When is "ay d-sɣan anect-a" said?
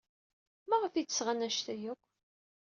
0.93-1.75